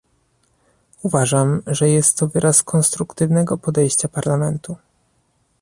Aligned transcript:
Uważam, 1.01 1.61
że 1.67 1.89
jest 1.89 2.17
to 2.17 2.27
wyraz 2.27 2.63
konstruktywnego 2.63 3.57
podejścia 3.57 4.07
Parlamentu 4.07 4.75